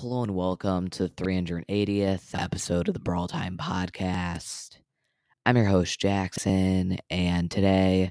[0.00, 4.78] Hello and welcome to the 380th episode of the Brawl Time Podcast.
[5.44, 8.10] I'm your host, Jackson, and today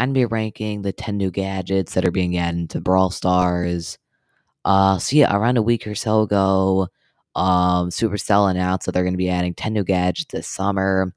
[0.00, 3.12] I'm going to be ranking the 10 new gadgets that are being added to Brawl
[3.12, 3.96] Stars.
[4.64, 6.88] Uh, so, yeah, around a week or so ago,
[7.36, 11.14] um, Supercell announced that they're going to be adding 10 new gadgets this summer.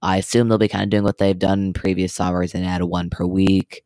[0.00, 2.84] I assume they'll be kind of doing what they've done in previous summers and add
[2.84, 3.82] one per week.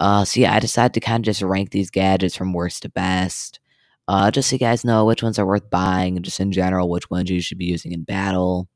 [0.00, 2.88] Uh, so, yeah, I decided to kind of just rank these gadgets from worst to
[2.88, 3.60] best.
[4.08, 6.88] Uh, just so you guys know which ones are worth buying, and just in general,
[6.88, 8.68] which ones you should be using in battle.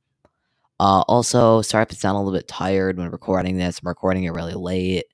[0.79, 3.81] Uh, also, sorry if it sound a little bit tired when recording this.
[3.81, 5.05] I'm recording it really late.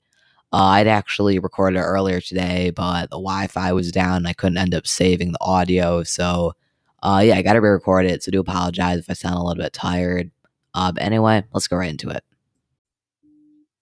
[0.51, 4.57] Uh, I'd actually recorded it earlier today, but the Wi-Fi was down and I couldn't
[4.57, 6.03] end up saving the audio.
[6.03, 6.53] So,
[7.01, 8.23] uh, yeah, I got to re-record it.
[8.23, 10.31] So, do apologize if I sound a little bit tired.
[10.75, 12.23] Uh, but anyway, let's go right into it.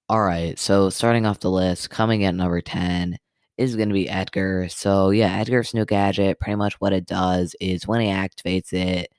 [0.08, 3.18] All right, so starting off the list, coming at number 10
[3.62, 4.68] is going to be Edgar.
[4.70, 9.12] So, yeah, Edgar's new gadget, pretty much what it does is when he activates it,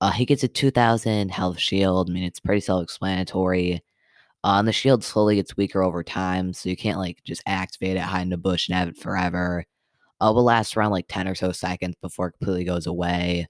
[0.00, 2.10] uh, he gets a 2000 health shield.
[2.10, 3.82] I mean, it's pretty self explanatory.
[4.44, 7.96] Uh, and the shield slowly gets weaker over time, so you can't like just activate
[7.96, 9.64] it, hide in the bush, and have it forever.
[10.20, 13.48] Uh, will last around like 10 or so seconds before it completely goes away.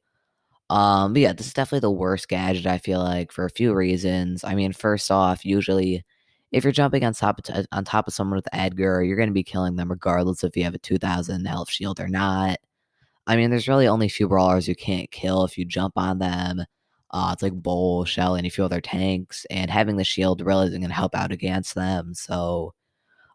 [0.71, 3.75] Um, but yeah, this is definitely the worst gadget, I feel like, for a few
[3.75, 4.45] reasons.
[4.45, 6.05] I mean, first off, usually
[6.53, 9.35] if you're jumping on top of on top of someone with Edgar, you're going to
[9.35, 12.59] be killing them regardless if you have a 2000 health shield or not.
[13.27, 16.19] I mean, there's really only a few brawlers you can't kill if you jump on
[16.19, 16.65] them.
[17.11, 20.67] Uh, it's like Bull, Shell, and a few other tanks, and having the shield really
[20.69, 22.15] isn't going to help out against them.
[22.15, 22.75] So,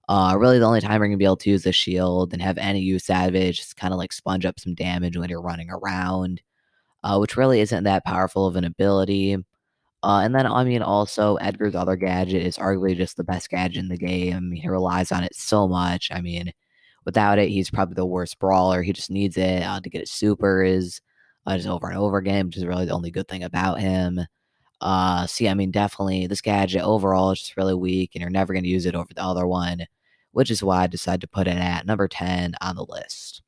[0.09, 2.41] uh, really, the only time you're going to be able to use the shield and
[2.41, 5.17] have any use out of it is just kind of like sponge up some damage
[5.17, 6.41] when you're running around,
[7.03, 9.37] uh, which really isn't that powerful of an ability.
[10.03, 13.77] Uh, and then, I mean, also, Edgar's other gadget is arguably just the best gadget
[13.77, 14.51] in the game.
[14.51, 16.09] He relies on it so much.
[16.11, 16.51] I mean,
[17.05, 18.81] without it, he's probably the worst brawler.
[18.81, 21.01] He just needs it uh, to get his supers
[21.45, 24.21] uh, just over and over again, which is really the only good thing about him.
[24.81, 28.53] Uh, see, I mean, definitely this gadget overall is just really weak, and you're never
[28.53, 29.85] going to use it over the other one,
[30.31, 33.43] which is why I decided to put it at number 10 on the list.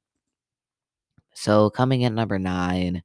[1.36, 3.03] So, coming in number nine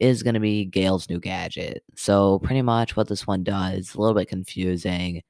[0.00, 1.82] is going to be Gale's new gadget.
[1.96, 5.22] So pretty much what this one does, a little bit confusing,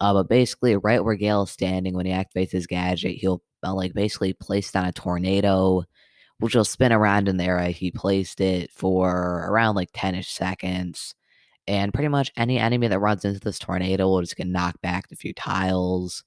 [0.00, 3.74] uh, but basically right where Gale is standing when he activates his gadget, he'll uh,
[3.74, 5.84] like basically place down a tornado,
[6.38, 11.14] which will spin around in the area he placed it for around like 10ish seconds.
[11.68, 15.06] And pretty much any enemy that runs into this tornado will just get knocked back
[15.12, 16.24] a few tiles.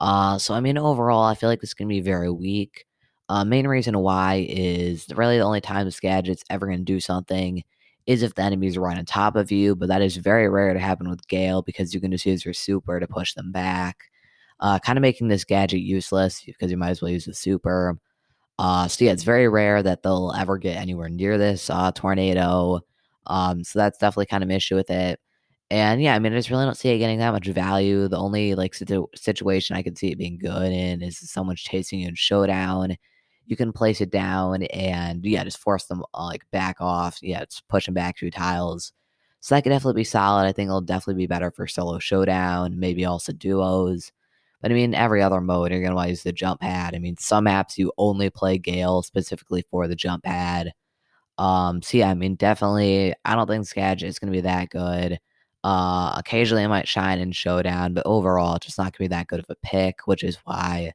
[0.00, 2.86] Uh, so I mean, overall, I feel like this is gonna be very weak.
[3.28, 7.00] Uh, main reason why is really the only time this gadget's ever going to do
[7.00, 7.62] something
[8.06, 10.72] is if the enemies are right on top of you, but that is very rare
[10.72, 14.04] to happen with Gale because you can just use your super to push them back.
[14.60, 17.98] Uh, kind of making this gadget useless because you might as well use the super.
[18.58, 22.80] Uh, so yeah, it's very rare that they'll ever get anywhere near this uh, tornado.
[23.26, 25.20] Um, so that's definitely kind of an issue with it.
[25.70, 28.08] And yeah, I mean, I just really don't see it getting that much value.
[28.08, 32.00] The only like situ- situation I could see it being good in is someone's chasing
[32.00, 32.96] you in showdown
[33.48, 37.18] you can place it down and yeah, just force them uh, like back off.
[37.22, 38.92] Yeah, just push them back through tiles.
[39.40, 40.46] So that could definitely be solid.
[40.46, 44.12] I think it'll definitely be better for solo showdown, maybe also duos.
[44.60, 46.94] But I mean, every other mode, you're going to want to use the jump pad.
[46.94, 50.72] I mean, some apps you only play Gale specifically for the jump pad.
[51.38, 54.70] Um, so yeah, I mean, definitely, I don't think Skadget is going to be that
[54.70, 55.18] good.
[55.64, 59.08] Uh, occasionally, it might shine in Showdown, but overall, it's just not going to be
[59.08, 60.92] that good of a pick, which is why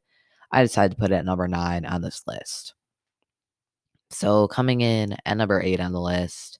[0.53, 2.75] I decided to put it at number nine on this list.
[4.11, 6.59] So coming in at number eight on the list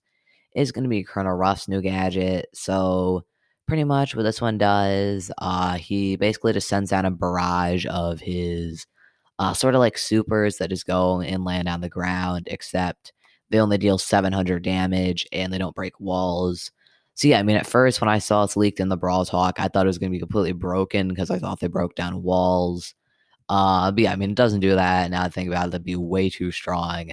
[0.56, 2.48] is going to be Colonel Ruff's new gadget.
[2.54, 3.24] So
[3.68, 8.20] pretty much what this one does, uh, he basically just sends out a barrage of
[8.20, 8.88] his
[9.38, 13.14] uh, sort of like supers that just go and land on the ground, except
[13.52, 16.72] they only deal 700 damage and they don't break walls.
[17.14, 19.60] So yeah, I mean, at first when I saw it's leaked in the Brawl Talk,
[19.60, 22.24] I thought it was going to be completely broken because I thought they broke down
[22.24, 22.96] walls.
[23.50, 25.12] Uh, but yeah, I mean, it doesn't do that.
[25.12, 27.12] Now I think about it, that'd be way too strong.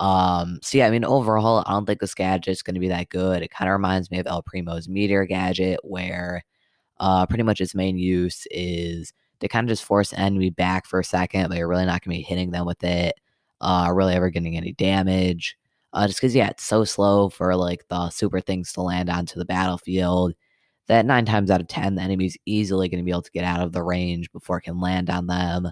[0.00, 3.08] Um, so yeah, I mean, overall, I don't think this gadget's going to be that
[3.08, 3.42] good.
[3.42, 6.44] It kind of reminds me of El Primo's Meteor gadget, where
[7.00, 11.00] uh, pretty much its main use is to kind of just force enemy back for
[11.00, 13.14] a second, but you're really not going to be hitting them with it,
[13.60, 15.56] uh, really ever getting any damage.
[15.92, 19.38] Uh, just because, yeah, it's so slow for like the super things to land onto
[19.38, 20.34] the battlefield
[20.88, 23.44] that nine times out of ten, the enemy's easily going to be able to get
[23.44, 25.70] out of the range before it can land on them.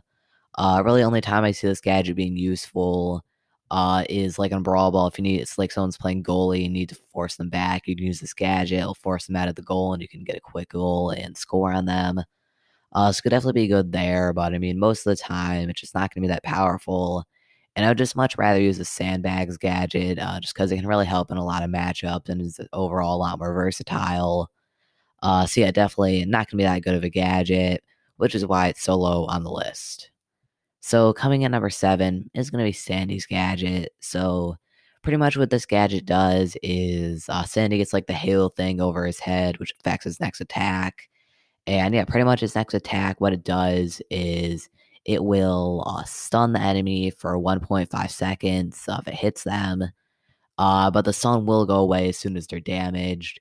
[0.56, 3.25] Uh, really, only time I see this gadget being useful
[3.70, 5.08] uh, is like on Brawl Ball.
[5.08, 7.87] If you need, it's like someone's playing goalie, and you need to force them back.
[7.88, 10.25] You can use this gadget, it'll force them out of the goal, and you can
[10.25, 12.20] get a quick goal and score on them.
[12.93, 15.81] Uh, so could definitely be good there, but I mean, most of the time, it's
[15.81, 17.25] just not going to be that powerful.
[17.76, 20.87] And I would just much rather use the Sandbags gadget uh, just because it can
[20.87, 24.49] really help in a lot of matchups and is overall a lot more versatile.
[25.24, 27.82] Uh, so, yeah, definitely not going to be that good of a gadget,
[28.18, 30.10] which is why it's so low on the list.
[30.80, 33.92] So, coming in number seven is going to be Sandy's gadget.
[34.00, 34.56] So,
[35.02, 39.06] pretty much what this gadget does is uh, Sandy gets like the halo thing over
[39.06, 41.08] his head, which affects his next attack.
[41.66, 44.68] And yeah, pretty much his next attack, what it does is
[45.04, 49.84] it will uh, stun the enemy for 1.5 seconds uh, if it hits them.
[50.58, 53.40] Uh, but the stun will go away as soon as they're damaged.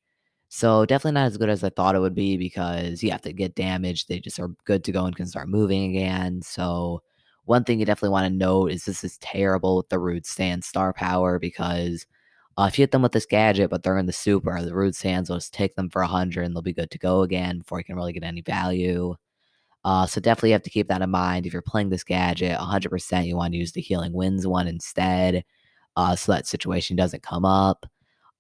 [0.56, 3.34] So definitely not as good as I thought it would be because you have to
[3.34, 4.08] get damaged.
[4.08, 6.44] They just are good to go and can start moving again.
[6.44, 7.02] So
[7.46, 10.68] one thing you definitely want to note is this is terrible with the Rude Sands
[10.68, 12.06] star power because
[12.56, 14.96] uh, if you hit them with this gadget, but they're in the super, the Rude
[14.96, 17.80] Sands will just take them for 100 and they'll be good to go again before
[17.80, 19.16] you can really get any value.
[19.84, 21.48] Uh, so definitely have to keep that in mind.
[21.48, 25.46] If you're playing this gadget, 100% you want to use the Healing Winds one instead
[25.96, 27.88] uh, so that situation doesn't come up.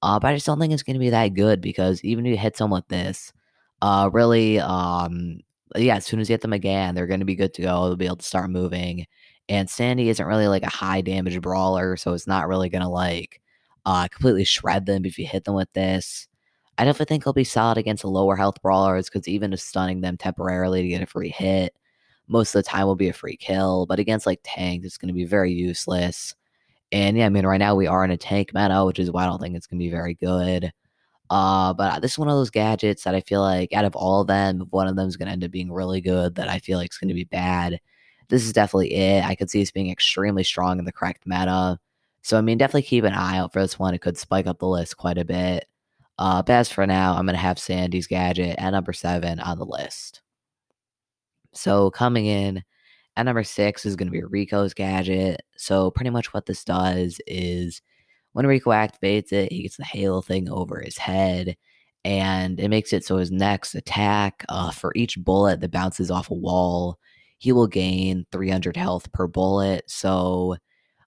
[0.03, 2.31] Uh, but I just don't think it's going to be that good because even if
[2.31, 3.31] you hit someone with this,
[3.81, 5.39] uh, really, um,
[5.77, 7.85] yeah, as soon as you hit them again, they're going to be good to go.
[7.85, 9.07] They'll be able to start moving.
[9.47, 12.89] And Sandy isn't really like a high damage brawler, so it's not really going to
[12.89, 13.39] like
[13.85, 16.27] uh, completely shred them if you hit them with this.
[16.77, 20.17] I definitely think he'll be solid against lower health brawlers because even just stunning them
[20.17, 21.73] temporarily to get a free hit,
[22.27, 23.85] most of the time will be a free kill.
[23.85, 26.35] But against like tanks, it's going to be very useless.
[26.93, 29.23] And yeah, I mean, right now we are in a tank meta, which is why
[29.23, 30.71] I don't think it's going to be very good.
[31.29, 34.21] Uh, but this is one of those gadgets that I feel like out of all
[34.21, 36.59] of them, one of them is going to end up being really good, that I
[36.59, 37.79] feel like is going to be bad.
[38.29, 39.25] This is definitely it.
[39.25, 41.79] I could see this being extremely strong in the correct meta.
[42.21, 43.95] So, I mean, definitely keep an eye out for this one.
[43.95, 45.65] It could spike up the list quite a bit.
[46.19, 49.57] Uh, but as for now, I'm going to have Sandy's gadget at number seven on
[49.57, 50.21] the list.
[51.53, 52.63] So, coming in
[53.15, 55.41] at number six is going to be Rico's gadget.
[55.57, 57.81] So, pretty much what this does is
[58.33, 61.55] when Rico activates it, he gets the halo thing over his head,
[62.03, 66.31] and it makes it so his next attack, uh, for each bullet that bounces off
[66.31, 66.99] a wall,
[67.37, 69.83] he will gain 300 health per bullet.
[69.89, 70.57] So,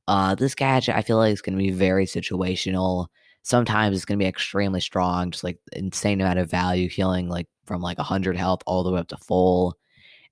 [0.08, 3.08] uh, this gadget I feel like is going to be very situational.
[3.42, 7.48] Sometimes it's going to be extremely strong, just like insane amount of value, healing like
[7.66, 9.76] from like 100 health all the way up to full.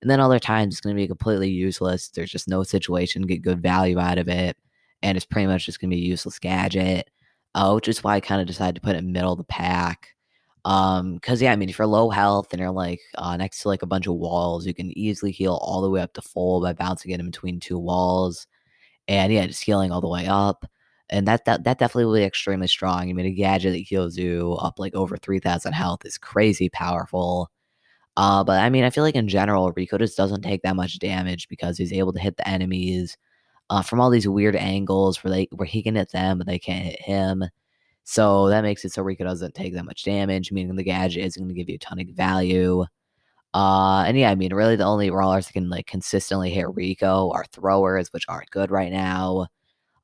[0.05, 2.09] And then other times it's going to be completely useless.
[2.09, 4.55] There's just no situation get good value out of it
[5.01, 7.09] and it's pretty much just gonna be a useless gadget.
[7.55, 9.45] Uh, which is why I kind of decided to put it in middle of the
[9.45, 10.09] pack.
[10.65, 13.69] Um, cause yeah, I mean, if you're low health and you're like uh, next to
[13.69, 16.61] like a bunch of walls, you can easily heal all the way up to full
[16.61, 18.47] by bouncing it in between two walls,
[19.07, 20.65] and yeah, just healing all the way up.
[21.09, 23.09] And that that that definitely will be extremely strong.
[23.09, 26.69] I mean, a gadget that heals you up like over three thousand health is crazy
[26.69, 27.49] powerful.
[28.17, 30.99] Uh, but I mean, I feel like in general, Rico just doesn't take that much
[30.99, 33.17] damage because he's able to hit the enemies
[33.69, 36.59] uh, from all these weird angles where they where he can hit them but they
[36.59, 37.43] can't hit him.
[38.03, 41.41] So that makes it so Rico doesn't take that much damage, meaning the gadget isn't
[41.41, 42.85] going to give you a ton of value.
[43.53, 47.31] Uh, and yeah, I mean, really the only brawlers that can like consistently hit Rico
[47.31, 49.47] are throwers, which aren't good right now.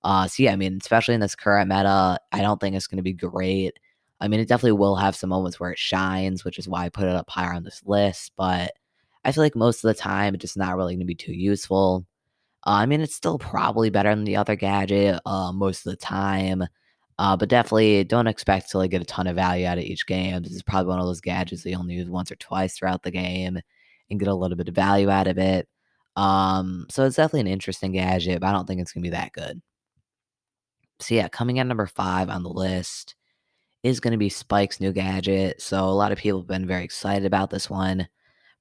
[0.04, 2.98] Uh, so yeah, I mean, especially in this current meta, I don't think it's going
[2.98, 3.78] to be great.
[4.22, 6.90] I mean, it definitely will have some moments where it shines, which is why I
[6.90, 8.32] put it up higher on this list.
[8.38, 8.72] But
[9.26, 11.34] I feel like most of the time, it's just not really going to be too
[11.34, 12.06] useful.
[12.66, 15.98] Uh, I mean, it's still probably better than the other gadget uh, most of the
[15.98, 16.64] time.
[17.18, 20.06] Uh, but definitely don't expect to like get a ton of value out of each
[20.08, 20.42] game.
[20.44, 23.04] This is probably one of those gadgets that you only use once or twice throughout
[23.04, 23.60] the game
[24.10, 25.68] and get a little bit of value out of it.
[26.16, 29.34] Um, so it's definitely an interesting gadget, but I don't think it's gonna be that
[29.34, 29.62] good.
[31.00, 33.16] So yeah, coming at number five on the list
[33.84, 35.62] is gonna be Spike's new gadget.
[35.62, 38.08] So a lot of people have been very excited about this one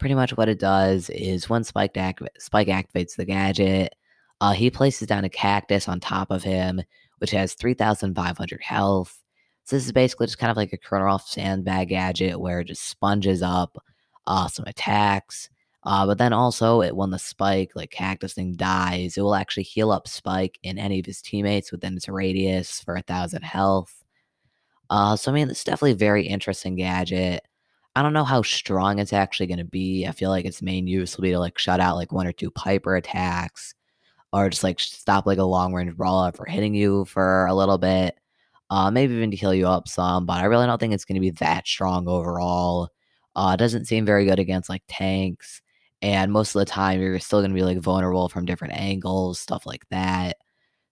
[0.00, 1.94] pretty much what it does is when Spike,
[2.38, 3.94] Spike activates the gadget,
[4.40, 6.82] uh, he places down a cactus on top of him,
[7.18, 9.22] which has 3,500 health.
[9.64, 12.88] So this is basically just kind of like a Colonel sandbag gadget where it just
[12.88, 13.76] sponges up
[14.26, 15.50] uh, some attacks.
[15.84, 19.62] Uh, but then also, it, when the Spike, like cactus thing, dies, it will actually
[19.62, 23.99] heal up Spike and any of his teammates within its radius for a thousand health.
[24.90, 27.42] Uh, so I mean, it's definitely a very interesting gadget.
[27.96, 30.06] I don't know how strong it's actually going to be.
[30.06, 32.32] I feel like its main use will be to like shut out like one or
[32.32, 33.74] two Piper attacks
[34.32, 37.78] or just like stop like a long range brawler for hitting you for a little
[37.78, 38.18] bit.
[38.70, 41.16] Uh, maybe even to heal you up some, but I really don't think it's going
[41.16, 42.90] to be that strong overall.
[43.36, 45.60] Uh, it doesn't seem very good against like tanks,
[46.02, 49.40] and most of the time you're still going to be like vulnerable from different angles,
[49.40, 50.36] stuff like that.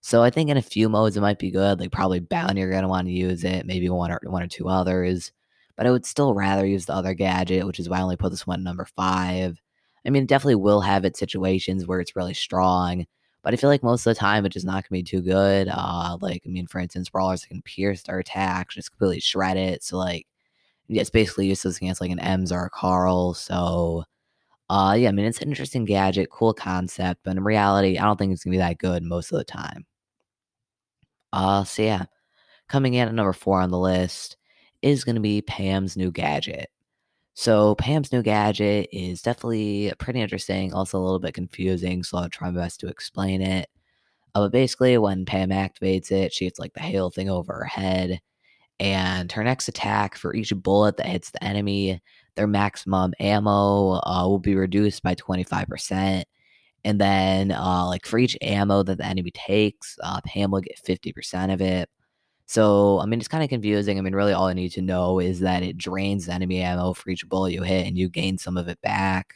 [0.01, 1.79] So I think in a few modes it might be good.
[1.79, 4.67] Like probably Bounty you're to want to use it, maybe one or one or two
[4.69, 5.31] others
[5.77, 8.31] but I would still rather use the other gadget, which is why I only put
[8.31, 9.57] this one number five.
[10.05, 13.05] I mean, it definitely will have its situations where it's really strong,
[13.43, 15.69] But I feel like most of the time it's just not gonna be too good.
[15.71, 19.81] Uh, like I mean, for instance, brawlers can pierce their attack, just completely shred it.
[19.83, 20.27] So like,
[20.87, 23.33] yeah, it's basically useless against like an Emz or a Carl.
[23.35, 24.05] So,
[24.69, 28.17] uh, yeah, I mean, it's an interesting gadget, cool concept, but in reality, I don't
[28.19, 29.85] think it's gonna be that good most of the time.
[31.33, 32.05] Uh, so yeah,
[32.67, 34.37] coming in at number four on the list
[34.81, 36.69] is gonna be Pam's new gadget.
[37.35, 42.29] So Pam's new gadget is definitely pretty interesting, also a little bit confusing, so I'll
[42.29, 43.69] try my best to explain it.
[44.35, 47.65] Uh, but basically, when Pam activates it, she gets like the hail thing over her
[47.65, 48.21] head,
[48.79, 52.01] and her next attack for each bullet that hits the enemy,
[52.35, 56.25] their maximum ammo uh, will be reduced by 25%.
[56.85, 60.79] And then, uh, like for each ammo that the enemy takes, uh, Pam will get
[60.79, 61.89] 50% of it.
[62.47, 63.97] So, I mean, it's kind of confusing.
[63.99, 66.93] I mean, really, all I need to know is that it drains the enemy ammo
[66.93, 69.35] for each bullet you hit and you gain some of it back.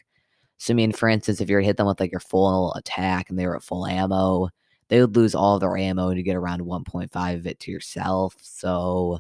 [0.58, 3.38] So, I mean, for instance, if you hit them with like your full attack and
[3.40, 4.50] they were at full ammo,
[4.90, 8.36] they would lose all their ammo and you get around 1.5 of it to yourself.
[8.42, 9.20] So,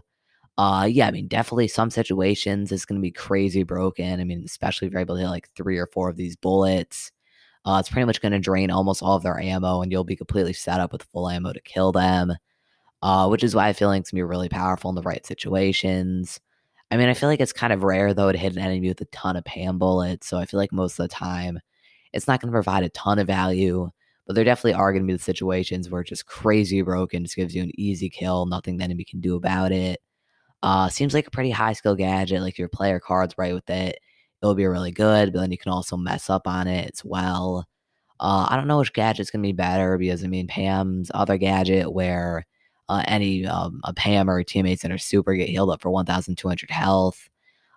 [0.57, 4.19] uh, yeah, I mean, definitely some situations it's going to be crazy broken.
[4.19, 7.11] I mean, especially if you're able to hit like three or four of these bullets.
[7.65, 10.15] Uh, it's pretty much going to drain almost all of their ammo and you'll be
[10.15, 12.33] completely set up with full ammo to kill them
[13.03, 15.25] uh, which is why I feel like it's gonna be really powerful in the right
[15.25, 16.39] situations.
[16.89, 19.01] I mean, I feel like it's kind of rare though to hit an enemy with
[19.01, 21.59] a ton of Pam bullets, so I feel like most of the time
[22.13, 23.89] it's not gonna provide a ton of value.
[24.25, 27.53] But there definitely are gonna be the situations where it's just crazy broken, just gives
[27.55, 30.01] you an easy kill, nothing the enemy can do about it.
[30.63, 32.41] Uh, seems like a pretty high skill gadget.
[32.41, 33.99] Like your player cards right with it,
[34.43, 35.33] it'll be really good.
[35.33, 37.65] But then you can also mess up on it as well.
[38.19, 41.93] Uh, I don't know which gadget's gonna be better because I mean Pam's other gadget
[41.93, 42.45] where
[42.89, 46.69] uh, any um, a Pam or teammates in are super get healed up for 1,200
[46.71, 47.29] health.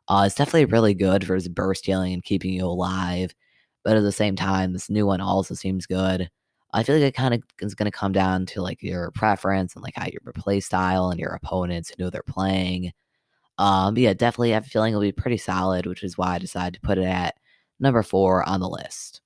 [0.08, 3.34] Uh, it's definitely really good for his burst healing and keeping you alive.
[3.84, 6.30] But at the same time, this new one also seems good.
[6.72, 9.74] I feel like it kind of is going to come down to like your preference
[9.74, 12.92] and like how your play style and your opponents and who they're playing.
[13.58, 16.38] Um, yeah, definitely I have a feeling it'll be pretty solid, which is why I
[16.38, 17.36] decided to put it at
[17.80, 19.20] number four on the list.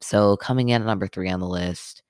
[0.00, 2.02] So coming in at number three on the list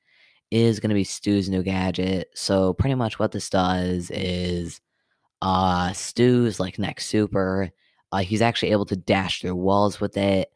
[0.50, 2.28] is going to be Stu's new gadget.
[2.34, 4.80] So pretty much what this does is
[5.42, 7.70] uh Stu's like next super.
[8.12, 10.50] Uh, he's actually able to dash through walls with it.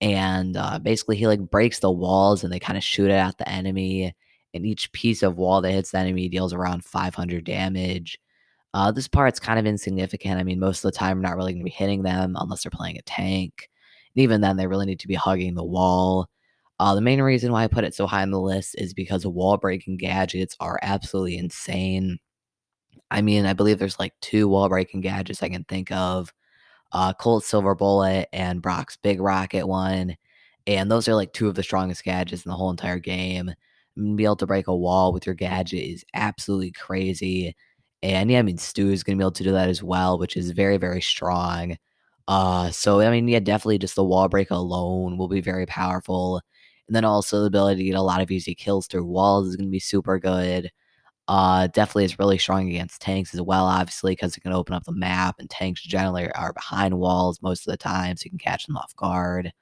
[0.00, 3.38] And uh, basically he like breaks the walls and they kind of shoot it at
[3.38, 4.14] the enemy.
[4.54, 8.18] And each piece of wall that hits the enemy deals around 500 damage.
[8.74, 10.38] Uh, this part's kind of insignificant.
[10.38, 12.62] I mean, most of the time, we're not really going to be hitting them unless
[12.62, 13.68] they're playing a tank.
[14.14, 16.28] And even then, they really need to be hugging the wall.
[16.78, 19.26] Uh, the main reason why I put it so high on the list is because
[19.26, 22.18] wall breaking gadgets are absolutely insane.
[23.10, 26.32] I mean, I believe there's like two wall breaking gadgets I can think of
[26.92, 30.16] uh, Silver Bullet and Brock's Big Rocket one.
[30.66, 33.52] And those are like two of the strongest gadgets in the whole entire game.
[33.96, 37.56] And be able to break a wall with your gadget is absolutely crazy.
[38.02, 40.18] And yeah, I mean, Stu is going to be able to do that as well,
[40.18, 41.76] which is very, very strong.
[42.28, 46.40] Uh, so, I mean, yeah, definitely just the wall break alone will be very powerful.
[46.86, 49.56] And then also the ability to get a lot of easy kills through walls is
[49.56, 50.70] going to be super good.
[51.26, 54.84] Uh, definitely is really strong against tanks as well, obviously, because it can open up
[54.84, 58.38] the map, and tanks generally are behind walls most of the time, so you can
[58.38, 59.52] catch them off guard.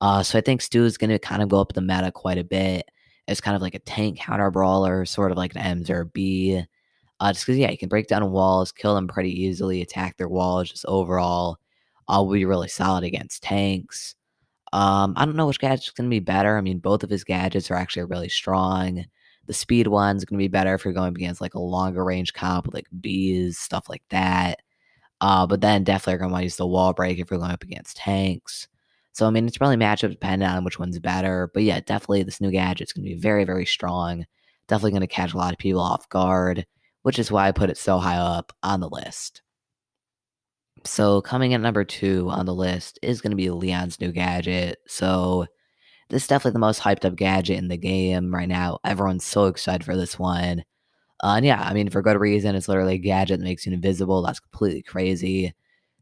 [0.00, 2.38] Uh, so I think Stu is going to kind of go up the meta quite
[2.38, 2.88] a bit
[3.28, 6.64] as kind of like a tank counter brawler, sort of like an Emz or Bea.
[7.20, 10.28] Uh, just because, yeah, you can break down walls, kill them pretty easily, attack their
[10.28, 11.58] walls, just overall,
[12.08, 14.14] will be really solid against tanks.
[14.72, 16.56] Um, I don't know which gadget's going to be better.
[16.56, 19.04] I mean, both of his gadgets are actually really strong.
[19.46, 22.34] The speed one's going to be better if you're going against like a longer range
[22.34, 24.60] comp with like Beas, stuff like that.
[25.20, 27.50] Uh, but then definitely going to want to use the wall break if you're going
[27.50, 28.68] up against tanks.
[29.12, 31.50] So, I mean, it's really matchup dependent on which one's better.
[31.52, 34.26] But yeah, definitely this new gadget's going to be very, very strong.
[34.68, 36.66] Definitely going to catch a lot of people off guard,
[37.08, 39.40] which is why I put it so high up on the list.
[40.84, 44.76] So coming at number two on the list is going to be Leon's new gadget.
[44.86, 45.46] So
[46.10, 48.80] this is definitely the most hyped up gadget in the game right now.
[48.84, 50.64] Everyone's so excited for this one.
[51.24, 52.54] Uh, and yeah, I mean, for good reason.
[52.54, 54.20] It's literally a gadget that makes you invisible.
[54.20, 55.54] That's completely crazy.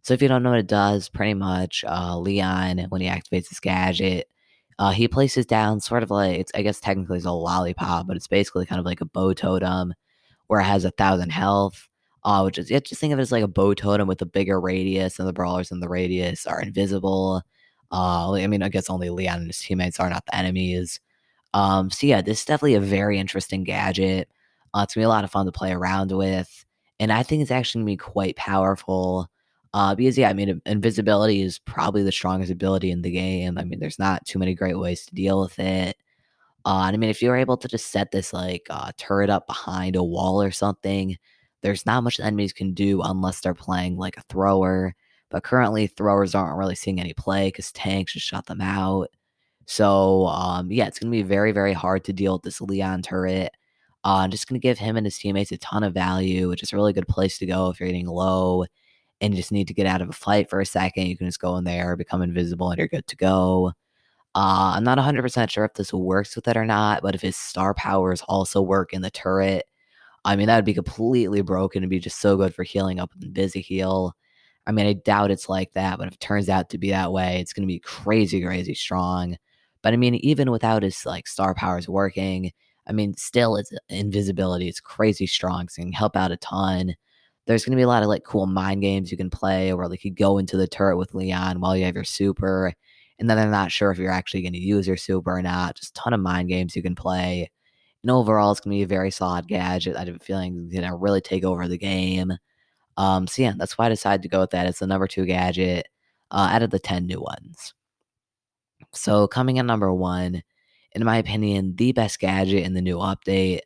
[0.02, 3.48] So if you don't know what it does, pretty much uh, Leon, when he activates
[3.48, 4.26] this gadget,
[4.80, 8.16] uh, he places down sort of like, it's I guess technically it's a lollipop, but
[8.16, 9.94] it's basically kind of like a Bo totem
[10.48, 11.88] where it has a thousand health
[12.26, 14.26] uh, which is yeah, just think of it as like a Bo totem with a
[14.26, 17.42] bigger radius, and the brawlers in the radius are invisible.
[17.92, 20.98] Uh, I mean, I guess only Leon and his teammates are not the enemies.
[21.54, 24.28] Um, so yeah, this is definitely a very interesting gadget.
[24.74, 26.64] Uh, it's gonna be a lot of fun to play around with,
[27.00, 29.28] and I think it's actually gonna be quite powerful.
[29.72, 33.56] Uh, because yeah, I mean, invisibility is probably the strongest ability in the game.
[33.58, 35.96] I mean, there's not too many great ways to deal with it.
[36.66, 39.94] Uh, I mean, if you're able to just set this like uh, turret up behind
[39.96, 41.16] a wall or something,
[41.62, 44.94] there's not much enemies can do unless they're playing like a thrower.
[45.30, 49.10] But currently, throwers aren't really seeing any play because tanks just shut them out.
[49.66, 53.02] So, um, yeah, it's going to be very, very hard to deal with this Leon
[53.02, 53.52] turret.
[54.04, 56.72] Uh, just going to give him and his teammates a ton of value, which is
[56.72, 58.64] a really good place to go if you're getting low
[59.20, 61.06] and you just need to get out of a fight for a second.
[61.06, 63.72] You can just go in there, become invisible, and you're good to go.
[64.36, 67.36] Uh, I'm not 100% sure if this works with it or not, but if his
[67.36, 69.64] star powers also work in the turret,
[70.24, 73.12] I mean, that would be completely broken and be just so good for healing up
[73.20, 74.14] and busy heal.
[74.66, 77.12] I mean, I doubt it's like that, but if it turns out to be that
[77.12, 79.38] way, it's going to be crazy, crazy strong.
[79.82, 82.52] But I mean, even without his like star powers working,
[82.88, 84.68] I mean, still it's invisibility.
[84.68, 86.96] It's crazy strong, so it can help out a ton.
[87.46, 89.88] There's going to be a lot of like cool mind games you can play where
[89.88, 92.72] like you go into the turret with Leon while you have your super
[93.18, 95.76] and then they're not sure if you're actually going to use your super or not.
[95.76, 97.50] Just a ton of mind games you can play.
[98.02, 99.96] And overall, it's going to be a very solid gadget.
[99.96, 102.32] I have a feeling it's going to really take over the game.
[102.96, 104.66] Um, so yeah, that's why I decided to go with that.
[104.66, 105.88] It's the number two gadget
[106.30, 107.74] uh, out of the 10 new ones.
[108.92, 110.42] So coming in number one,
[110.92, 113.60] in my opinion, the best gadget in the new update.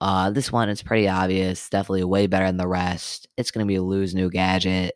[0.00, 3.28] Uh, this one is pretty obvious, definitely way better than the rest.
[3.36, 4.94] It's going to be Lou's new gadget.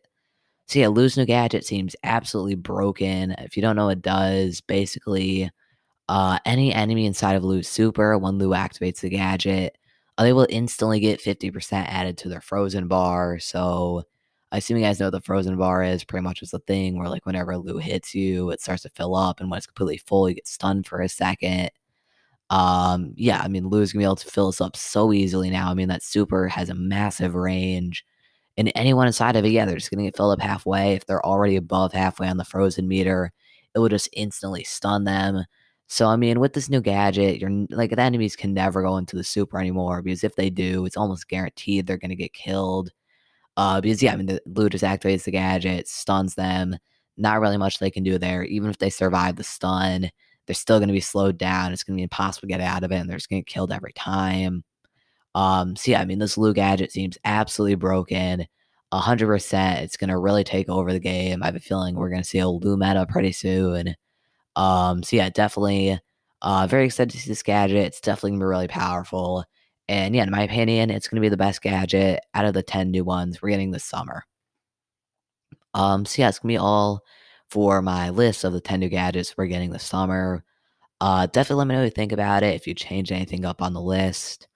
[0.71, 3.31] So yeah, Lou's new gadget seems absolutely broken.
[3.39, 5.51] If you don't know it does, basically,
[6.07, 9.77] uh, any enemy inside of Lou's super, when Lou activates the gadget,
[10.17, 13.37] uh, they will instantly get 50% added to their frozen bar.
[13.37, 14.03] So
[14.53, 16.05] I assume you guys know what the frozen bar is.
[16.05, 19.13] Pretty much it's a thing where like whenever Lou hits you, it starts to fill
[19.13, 21.69] up, and when it's completely full, you get stunned for a second.
[22.49, 25.69] Um, yeah, I mean Lou's gonna be able to fill this up so easily now.
[25.69, 28.05] I mean that super has a massive range
[28.61, 30.93] and anyone inside of it, yeah, they're just going to get filled up halfway.
[30.93, 33.31] If they're already above halfway on the frozen meter,
[33.73, 35.45] it will just instantly stun them.
[35.87, 39.15] So, I mean, with this new gadget, you're like the enemies can never go into
[39.15, 42.91] the super anymore because if they do, it's almost guaranteed they're going to get killed.
[43.57, 46.77] Uh, because yeah, I mean, the Lou just activates the gadget, stuns them.
[47.17, 48.43] Not really much they can do there.
[48.43, 50.11] Even if they survive the stun,
[50.45, 51.73] they're still going to be slowed down.
[51.73, 53.45] It's going to be impossible to get out of it, and they're just going to
[53.45, 54.63] get killed every time.
[55.35, 58.47] Um, so yeah, I mean, this Lou gadget seems absolutely broken.
[58.93, 59.81] 100%.
[59.81, 61.41] It's going to really take over the game.
[61.41, 63.95] I have a feeling we're going to see a Lou meta pretty soon.
[64.55, 65.99] Um, so yeah, definitely
[66.41, 67.85] uh, very excited to see this gadget.
[67.85, 69.45] It's definitely going to be really powerful.
[69.87, 72.63] And yeah, in my opinion, it's going to be the best gadget out of the
[72.63, 74.23] 10 new ones we're getting this summer.
[75.73, 77.01] Um, so yeah, it's going to be all
[77.49, 80.43] for my list of the 10 new gadgets we're getting this summer.
[80.99, 83.61] Uh, definitely let me know what you think about it if you change anything up
[83.61, 84.47] on the list.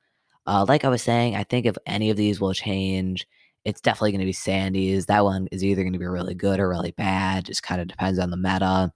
[0.47, 3.27] Uh, like I was saying, I think if any of these will change,
[3.63, 5.07] it's definitely going to be Sandy's.
[5.07, 7.45] That one is either going to be really good or really bad.
[7.45, 8.91] Just kind of depends on the meta.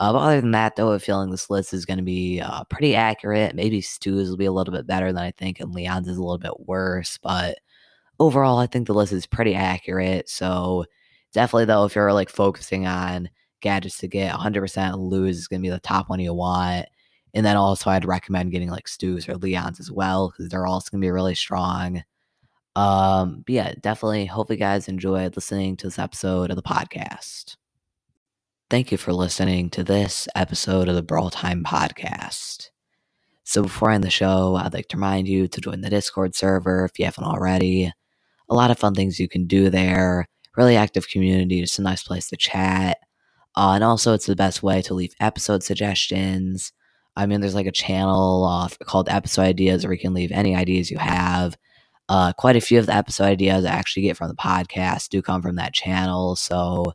[0.00, 2.64] Uh, but other than that, though, I'm feeling this list is going to be uh,
[2.64, 3.54] pretty accurate.
[3.54, 6.22] Maybe Stu's will be a little bit better than I think, and Leon's is a
[6.22, 7.18] little bit worse.
[7.22, 7.58] But
[8.20, 10.28] overall, I think the list is pretty accurate.
[10.28, 10.86] So
[11.32, 13.28] definitely, though, if you're like focusing on
[13.60, 16.86] gadgets to get 100% Lou's is going to be the top one you want.
[17.34, 20.90] And then also, I'd recommend getting like Stu's or Leon's as well because they're also
[20.90, 22.02] going to be really strong.
[22.74, 27.56] Um, but yeah, definitely hope you guys enjoyed listening to this episode of the podcast.
[28.70, 32.68] Thank you for listening to this episode of the Brawl Time Podcast.
[33.44, 36.34] So before I end the show, I'd like to remind you to join the Discord
[36.34, 37.90] server if you haven't already.
[38.50, 40.26] A lot of fun things you can do there.
[40.56, 42.98] Really active community, just a nice place to chat.
[43.56, 46.72] Uh, and also, it's the best way to leave episode suggestions.
[47.18, 50.54] I mean, there's like a channel uh, called Episode Ideas where you can leave any
[50.54, 51.56] ideas you have.
[52.08, 55.20] Uh, quite a few of the episode ideas I actually get from the podcast do
[55.20, 56.36] come from that channel.
[56.36, 56.94] So,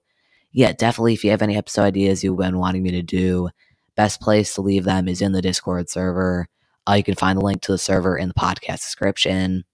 [0.54, 3.50] yeah, definitely if you have any episode ideas you've been wanting me to do,
[3.96, 6.48] best place to leave them is in the Discord server.
[6.88, 9.66] Uh, you can find the link to the server in the podcast description.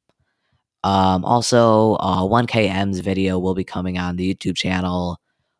[0.84, 5.20] Um, also, uh, 1KM's video will be coming on the YouTube channel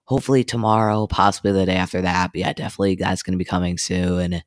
[0.10, 2.32] hopefully tomorrow, possibly the day after that.
[2.34, 4.42] But yeah, definitely that's going to be coming soon.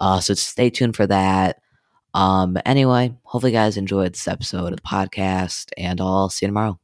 [0.00, 1.60] Uh, so stay tuned for that.
[2.14, 6.48] Um, anyway, hopefully, you guys enjoyed this episode of the podcast, and I'll see you
[6.48, 6.78] tomorrow.